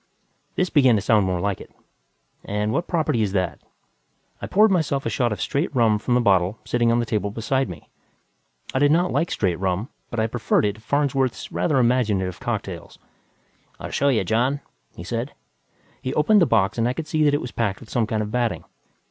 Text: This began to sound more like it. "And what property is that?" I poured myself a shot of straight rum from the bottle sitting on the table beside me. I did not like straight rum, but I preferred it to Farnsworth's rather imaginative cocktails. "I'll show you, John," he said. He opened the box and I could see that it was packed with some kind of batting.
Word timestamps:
This 0.55 0.71
began 0.71 0.95
to 0.95 1.01
sound 1.03 1.27
more 1.27 1.39
like 1.39 1.61
it. 1.61 1.69
"And 2.43 2.73
what 2.73 2.87
property 2.87 3.21
is 3.21 3.33
that?" 3.33 3.61
I 4.41 4.47
poured 4.47 4.71
myself 4.71 5.05
a 5.05 5.11
shot 5.11 5.31
of 5.31 5.39
straight 5.39 5.69
rum 5.75 5.99
from 5.99 6.15
the 6.15 6.19
bottle 6.21 6.57
sitting 6.65 6.91
on 6.91 6.97
the 6.97 7.05
table 7.05 7.29
beside 7.29 7.69
me. 7.69 7.87
I 8.73 8.79
did 8.79 8.91
not 8.91 9.11
like 9.11 9.29
straight 9.29 9.57
rum, 9.59 9.89
but 10.09 10.19
I 10.19 10.25
preferred 10.25 10.65
it 10.65 10.73
to 10.73 10.81
Farnsworth's 10.81 11.51
rather 11.51 11.77
imaginative 11.77 12.39
cocktails. 12.39 12.97
"I'll 13.79 13.91
show 13.91 14.09
you, 14.09 14.23
John," 14.23 14.61
he 14.95 15.03
said. 15.03 15.35
He 16.01 16.15
opened 16.15 16.41
the 16.41 16.47
box 16.47 16.79
and 16.79 16.89
I 16.89 16.93
could 16.93 17.05
see 17.05 17.23
that 17.23 17.35
it 17.35 17.41
was 17.41 17.51
packed 17.51 17.79
with 17.79 17.91
some 17.91 18.07
kind 18.07 18.23
of 18.23 18.31
batting. 18.31 18.63